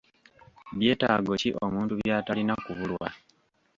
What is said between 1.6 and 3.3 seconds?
omuntu by'atalina kubulwa?